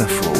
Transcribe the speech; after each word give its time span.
Info. 0.00 0.32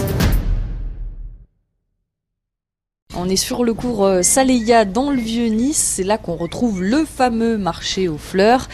On 3.17 3.29
est 3.29 3.37
sur 3.37 3.63
le 3.63 3.73
cours 3.73 4.05
euh, 4.05 4.23
Saléya 4.23 4.85
dans 4.85 5.11
le 5.11 5.21
Vieux-Nice. 5.21 5.93
C'est 5.97 6.03
là 6.03 6.19
qu'on 6.19 6.35
retrouve 6.35 6.83
le 6.83 7.05
fameux 7.05 7.57
marché 7.57 8.09
aux 8.09 8.19
fleurs. 8.19 8.69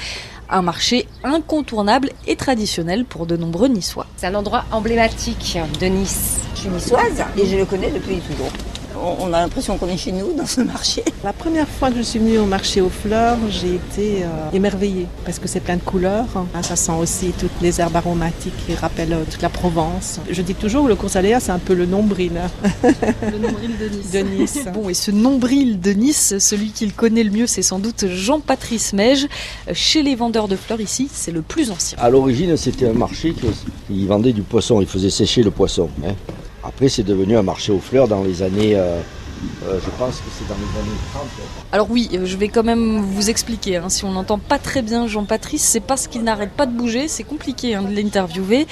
Un 0.48 0.62
marché 0.62 1.06
incontournable 1.22 2.10
et 2.26 2.36
traditionnel 2.36 3.04
pour 3.04 3.26
de 3.26 3.36
nombreux 3.36 3.68
Niçois. 3.68 4.06
C'est 4.16 4.26
un 4.26 4.34
endroit 4.34 4.64
emblématique 4.72 5.58
de 5.80 5.86
Nice. 5.86 6.38
Je 6.54 6.60
suis 6.60 6.70
niçoise 6.70 7.24
et 7.36 7.46
je 7.46 7.56
le 7.56 7.66
connais 7.66 7.90
depuis 7.90 8.18
toujours. 8.20 8.50
On 8.96 9.32
a 9.32 9.40
l'impression 9.40 9.78
qu'on 9.78 9.88
est 9.88 9.96
chez 9.96 10.12
nous 10.12 10.32
dans 10.36 10.46
ce 10.46 10.60
marché. 10.60 11.02
La 11.24 11.32
première 11.32 11.68
fois 11.68 11.90
que 11.90 11.96
je 11.96 12.02
suis 12.02 12.18
venue 12.18 12.38
au 12.38 12.44
marché 12.46 12.80
aux 12.80 12.90
fleurs, 12.90 13.38
j'ai 13.48 13.74
été 13.76 14.24
euh, 14.24 14.50
émerveillée 14.52 15.06
parce 15.24 15.38
que 15.38 15.48
c'est 15.48 15.60
plein 15.60 15.76
de 15.76 15.82
couleurs. 15.82 16.26
Ah, 16.54 16.62
ça 16.62 16.76
sent 16.76 16.92
aussi 17.00 17.32
toutes 17.38 17.50
les 17.62 17.80
herbes 17.80 17.96
aromatiques 17.96 18.52
qui 18.66 18.74
rappellent 18.74 19.12
euh, 19.12 19.24
toute 19.30 19.40
la 19.42 19.48
Provence. 19.48 20.20
Je 20.30 20.42
dis 20.42 20.54
toujours 20.54 20.84
que 20.84 20.88
le 20.88 20.96
cours 20.96 21.10
Saléa, 21.10 21.40
c'est 21.40 21.52
un 21.52 21.58
peu 21.58 21.74
le 21.74 21.86
nombril. 21.86 22.32
hein, 22.36 22.68
Le 23.32 23.38
nombril 23.38 23.70
de 23.78 23.88
Nice. 23.88 24.10
de 24.12 24.18
Nice. 24.18 24.58
Bon, 24.74 24.88
et 24.88 24.94
ce 24.94 25.10
nombril 25.10 25.80
de 25.80 25.92
Nice, 25.92 26.34
celui 26.38 26.70
qui 26.70 26.84
le 26.86 26.92
connaît 26.92 27.24
le 27.24 27.30
mieux, 27.30 27.46
c'est 27.46 27.62
sans 27.62 27.78
doute 27.78 28.06
Jean-Patrice 28.08 28.92
Meige. 28.92 29.26
Chez 29.72 30.02
les 30.02 30.14
vendeurs 30.14 30.48
de 30.48 30.56
fleurs 30.56 30.80
ici, 30.80 31.08
c'est 31.12 31.32
le 31.32 31.42
plus 31.42 31.70
ancien. 31.70 31.96
À 32.00 32.10
l'origine, 32.10 32.56
c'était 32.56 32.88
un 32.88 32.92
marché 32.94 33.34
qui 33.88 34.06
vendait 34.06 34.32
du 34.32 34.42
poisson, 34.42 34.80
il 34.80 34.86
faisait 34.86 35.10
sécher 35.10 35.42
le 35.42 35.50
poisson. 35.50 35.88
hein. 36.06 36.14
Après, 36.62 36.88
c'est 36.88 37.02
devenu 37.02 37.36
un 37.36 37.42
marché 37.42 37.72
aux 37.72 37.78
fleurs 37.80 38.06
dans 38.08 38.22
les 38.22 38.42
années, 38.42 38.76
euh, 38.76 39.00
euh, 39.64 39.78
je 39.82 39.90
pense 39.98 40.16
que 40.16 40.24
c'est 40.38 40.46
dans 40.46 40.54
les 40.56 40.78
années 40.80 40.98
30. 41.14 41.24
Alors 41.72 41.90
oui, 41.90 42.10
euh, 42.12 42.26
je 42.26 42.36
vais 42.36 42.48
quand 42.48 42.62
même 42.62 43.00
vous 43.00 43.30
expliquer. 43.30 43.76
hein. 43.76 43.88
Si 43.88 44.04
on 44.04 44.12
n'entend 44.12 44.38
pas 44.38 44.58
très 44.58 44.82
bien 44.82 45.06
Jean-Patrice, 45.06 45.62
c'est 45.62 45.80
parce 45.80 46.06
qu'il 46.06 46.22
n'arrête 46.22 46.52
pas 46.52 46.66
de 46.66 46.72
bouger. 46.76 47.08
C'est 47.08 47.24
compliqué 47.24 47.74
hein, 47.74 47.82
de 47.82 47.94
l'interviewer. 47.94 48.66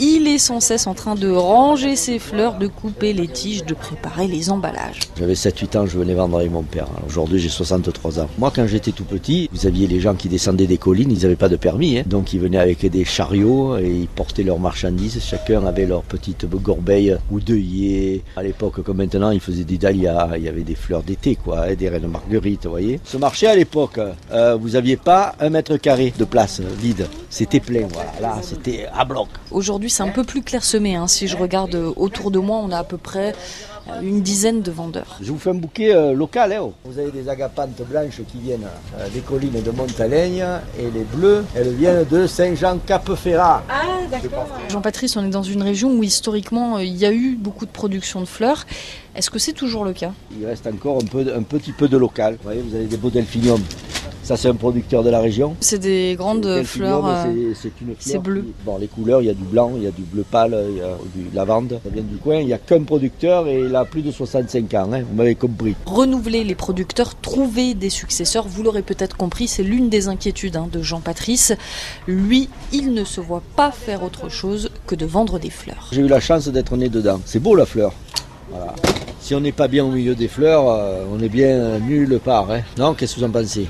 Il 0.00 0.28
est 0.28 0.38
sans 0.38 0.60
cesse 0.60 0.86
en 0.86 0.94
train 0.94 1.16
de 1.16 1.28
ranger 1.28 1.96
ses 1.96 2.20
fleurs, 2.20 2.56
de 2.58 2.68
couper 2.68 3.12
les 3.12 3.26
tiges, 3.26 3.64
de 3.64 3.74
préparer 3.74 4.28
les 4.28 4.48
emballages. 4.48 5.00
J'avais 5.18 5.34
7-8 5.34 5.76
ans, 5.76 5.86
je 5.86 5.98
venais 5.98 6.14
vendre 6.14 6.38
avec 6.38 6.52
mon 6.52 6.62
père. 6.62 6.86
Aujourd'hui, 7.04 7.40
j'ai 7.40 7.48
63 7.48 8.20
ans. 8.20 8.28
Moi, 8.38 8.52
quand 8.54 8.64
j'étais 8.68 8.92
tout 8.92 9.02
petit, 9.04 9.48
vous 9.52 9.66
aviez 9.66 9.88
les 9.88 9.98
gens 9.98 10.14
qui 10.14 10.28
descendaient 10.28 10.68
des 10.68 10.78
collines, 10.78 11.10
ils 11.10 11.22
n'avaient 11.22 11.34
pas 11.34 11.48
de 11.48 11.56
permis. 11.56 11.98
hein. 11.98 12.04
Donc, 12.06 12.32
ils 12.32 12.38
venaient 12.38 12.58
avec 12.60 12.86
des 12.88 13.04
chariots 13.04 13.76
et 13.76 13.88
ils 13.90 14.06
portaient 14.06 14.44
leurs 14.44 14.60
marchandises. 14.60 15.20
Chacun 15.20 15.66
avait 15.66 15.86
leur 15.86 16.02
petite 16.02 16.46
gorbeille 16.46 17.16
ou 17.32 17.40
d'œillets. 17.40 18.22
À 18.36 18.44
l'époque, 18.44 18.80
comme 18.84 18.98
maintenant, 18.98 19.30
ils 19.32 19.40
faisaient 19.40 19.64
des 19.64 19.78
dahlias. 19.78 20.36
Il 20.36 20.44
y 20.44 20.48
avait 20.48 20.62
des 20.62 20.76
fleurs 20.76 21.02
d'été, 21.02 21.34
quoi, 21.34 21.64
hein, 21.64 21.74
des 21.74 21.88
reines 21.88 22.06
marguerites, 22.06 22.66
vous 22.66 22.70
voyez. 22.70 23.00
Ce 23.02 23.16
marché, 23.16 23.48
à 23.48 23.56
l'époque, 23.56 23.98
euh, 24.30 24.54
vous 24.54 24.76
aviez 24.76 24.96
pas 24.96 25.34
un 25.40 25.50
mètre 25.50 25.76
carré 25.76 26.14
de 26.16 26.24
place 26.24 26.60
euh, 26.60 26.68
vide. 26.80 27.08
C'était 27.30 27.58
plein, 27.60 27.88
voilà. 27.92 28.12
Là, 28.20 28.38
c'était 28.42 28.86
à 28.96 29.04
bloc. 29.04 29.26
Aujourd'hui, 29.50 29.87
c'est 29.88 30.02
un 30.02 30.08
peu 30.08 30.24
plus 30.24 30.42
clairsemé. 30.42 30.96
hein. 30.96 31.06
Si 31.06 31.28
je 31.28 31.36
regarde 31.36 31.74
euh, 31.74 31.92
autour 31.96 32.30
de 32.30 32.38
moi, 32.38 32.58
on 32.62 32.70
a 32.70 32.78
à 32.78 32.84
peu 32.84 32.96
près 32.96 33.34
euh, 33.88 34.00
une 34.02 34.20
dizaine 34.22 34.62
de 34.62 34.70
vendeurs. 34.70 35.18
Je 35.20 35.30
vous 35.32 35.38
fais 35.38 35.50
un 35.50 35.54
bouquet 35.54 35.94
euh, 35.94 36.12
local. 36.12 36.52
Hein, 36.52 36.60
oh. 36.62 36.72
Vous 36.84 36.98
avez 36.98 37.10
des 37.10 37.28
agapantes 37.28 37.80
blanches 37.88 38.20
qui 38.30 38.38
viennent 38.38 38.66
euh, 38.98 39.08
des 39.14 39.20
collines 39.20 39.62
de 39.62 39.70
Montaleigne 39.70 40.44
et 40.78 40.90
les 40.90 41.04
bleues, 41.12 41.44
elles 41.54 41.74
viennent 41.74 42.04
de 42.04 42.26
Saint-Jean-Cap-Ferrat. 42.26 43.62
Jean-Patrice, 44.68 45.16
on 45.16 45.24
est 45.24 45.30
dans 45.30 45.42
une 45.42 45.62
région 45.62 45.90
où 45.92 46.02
historiquement 46.02 46.76
euh, 46.76 46.82
il 46.84 46.96
y 46.96 47.06
a 47.06 47.12
eu 47.12 47.36
beaucoup 47.36 47.66
de 47.66 47.70
production 47.70 48.20
de 48.20 48.26
fleurs. 48.26 48.66
Est-ce 49.14 49.30
que 49.30 49.38
c'est 49.38 49.52
toujours 49.52 49.84
le 49.84 49.92
cas? 49.92 50.12
Il 50.38 50.46
reste 50.46 50.66
encore 50.66 50.98
un, 51.02 51.06
peu, 51.06 51.32
un 51.34 51.42
petit 51.42 51.72
peu 51.72 51.88
de 51.88 51.96
local. 51.96 52.34
Vous 52.34 52.44
voyez, 52.44 52.60
vous 52.62 52.74
avez 52.76 52.84
des 52.86 52.96
beaux 52.96 53.10
delphiniums. 53.10 53.62
Ça, 54.28 54.36
c'est 54.36 54.48
un 54.48 54.54
producteur 54.54 55.02
de 55.02 55.08
la 55.08 55.20
région. 55.20 55.56
C'est 55.60 55.78
des 55.78 56.14
grandes 56.18 56.44
Le 56.44 56.62
fleurs. 56.62 57.06
euh, 57.06 57.24
c'est- 57.54 57.68
une 57.80 57.86
fleur. 57.86 57.96
c'est 57.98 58.18
bleu. 58.18 58.42
qui- 58.42 58.52
Bon, 58.66 58.76
les 58.76 58.86
couleurs, 58.86 59.22
il 59.22 59.26
y 59.26 59.30
a 59.30 59.32
du 59.34 59.42
blanc, 59.44 59.72
il 59.74 59.84
y 59.84 59.86
a 59.86 59.90
du 59.90 60.02
bleu 60.02 60.22
pâle, 60.30 60.54
il 60.70 60.76
y 60.76 60.80
a 60.82 60.96
du 61.14 61.34
lavande. 61.34 61.80
Ça 61.82 61.88
vient 61.90 62.02
du 62.02 62.16
coin. 62.18 62.36
Il 62.40 62.46
n'y 62.46 62.52
a 62.52 62.58
qu'un 62.58 62.82
producteur 62.82 63.48
et 63.48 63.60
il 63.60 63.74
a 63.74 63.86
plus 63.86 64.02
de 64.02 64.10
65 64.10 64.74
ans. 64.74 64.90
hein, 64.92 65.00
vous 65.08 65.14
m'avez 65.16 65.34
compris. 65.34 65.74
renouveler 65.86 66.44
les 66.44 66.54
producteurs, 66.54 67.14
trouver 67.18 67.72
des 67.72 67.88
successeurs. 67.88 68.46
Vous 68.46 68.62
l'aurez 68.62 68.82
peut-être 68.82 69.16
compris, 69.16 69.48
c'est 69.48 69.62
l'une 69.62 69.88
des 69.88 70.08
inquiétudes 70.08 70.56
hein, 70.56 70.68
de 70.70 70.82
Jean-Patrice. 70.82 71.54
Lui, 72.06 72.50
il 72.70 72.92
ne 72.92 73.04
se 73.04 73.22
voit 73.22 73.42
pas 73.56 73.70
faire 73.70 74.02
autre 74.02 74.28
chose 74.28 74.68
que 74.86 74.94
de 74.94 75.06
vendre 75.06 75.38
des 75.38 75.48
fleurs. 75.48 75.88
J'ai 75.90 76.02
eu 76.02 76.06
la 76.08 76.20
chance 76.20 76.48
d'être 76.48 76.76
né 76.76 76.90
dedans. 76.90 77.18
C'est 77.24 77.40
beau 77.40 77.54
la 77.54 77.64
fleur. 77.64 77.92
Voilà. 78.50 78.74
Si 79.20 79.34
on 79.34 79.40
n'est 79.40 79.52
pas 79.52 79.68
bien 79.68 79.84
au 79.84 79.90
milieu 79.90 80.14
des 80.14 80.28
fleurs, 80.28 80.68
euh, 80.68 81.04
on 81.12 81.20
est 81.20 81.28
bien 81.28 81.78
nulle 81.78 82.18
part. 82.22 82.50
hein. 82.50 82.60
Non, 82.78 82.94
qu'est-ce 82.94 83.14
que 83.14 83.20
vous 83.20 83.26
en 83.26 83.30
pensez? 83.30 83.68